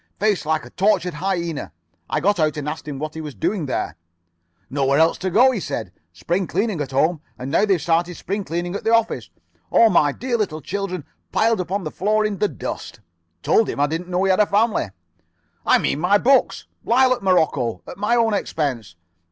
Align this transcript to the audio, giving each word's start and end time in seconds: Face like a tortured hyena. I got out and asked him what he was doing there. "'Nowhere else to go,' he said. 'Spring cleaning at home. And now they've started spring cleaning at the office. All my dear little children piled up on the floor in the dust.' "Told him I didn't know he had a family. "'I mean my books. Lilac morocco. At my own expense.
Face 0.19 0.47
like 0.47 0.65
a 0.65 0.71
tortured 0.71 1.13
hyena. 1.13 1.71
I 2.09 2.21
got 2.21 2.39
out 2.39 2.57
and 2.57 2.67
asked 2.67 2.87
him 2.87 2.97
what 2.97 3.13
he 3.13 3.21
was 3.21 3.35
doing 3.35 3.67
there. 3.67 3.97
"'Nowhere 4.67 4.97
else 4.97 5.15
to 5.19 5.29
go,' 5.29 5.51
he 5.51 5.59
said. 5.59 5.91
'Spring 6.11 6.47
cleaning 6.47 6.81
at 6.81 6.89
home. 6.89 7.21
And 7.37 7.51
now 7.51 7.65
they've 7.65 7.79
started 7.79 8.15
spring 8.17 8.43
cleaning 8.43 8.73
at 8.73 8.83
the 8.83 8.91
office. 8.91 9.29
All 9.69 9.91
my 9.91 10.11
dear 10.11 10.37
little 10.37 10.59
children 10.59 11.05
piled 11.31 11.61
up 11.61 11.71
on 11.71 11.83
the 11.83 11.91
floor 11.91 12.25
in 12.25 12.39
the 12.39 12.47
dust.' 12.47 12.99
"Told 13.43 13.69
him 13.69 13.79
I 13.79 13.85
didn't 13.85 14.09
know 14.09 14.23
he 14.23 14.31
had 14.31 14.39
a 14.39 14.47
family. 14.47 14.89
"'I 15.67 15.77
mean 15.77 15.99
my 15.99 16.17
books. 16.17 16.65
Lilac 16.83 17.21
morocco. 17.21 17.83
At 17.87 17.97
my 17.97 18.15
own 18.15 18.33
expense. 18.33 18.95